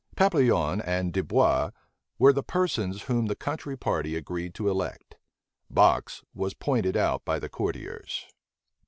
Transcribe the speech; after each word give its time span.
Papillon 0.15 0.81
and 0.81 1.13
Dubois 1.13 1.69
were 2.17 2.33
the 2.33 2.41
persons 2.41 3.03
whom 3.03 3.27
the 3.27 3.35
country 3.35 3.77
party 3.77 4.15
agreed 4.15 4.55
to 4.55 4.67
elect: 4.67 5.15
Box 5.69 6.23
was 6.33 6.55
pointed 6.55 6.97
out 6.97 7.23
by 7.23 7.37
the 7.37 7.49
courtiers. 7.49 8.25